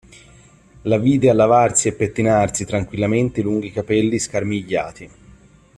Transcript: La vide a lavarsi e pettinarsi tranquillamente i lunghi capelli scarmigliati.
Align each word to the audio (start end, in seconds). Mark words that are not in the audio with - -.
La 0.85 0.97
vide 0.97 1.29
a 1.29 1.33
lavarsi 1.35 1.87
e 1.87 1.93
pettinarsi 1.93 2.65
tranquillamente 2.65 3.39
i 3.41 3.43
lunghi 3.43 3.71
capelli 3.71 4.17
scarmigliati. 4.17 5.09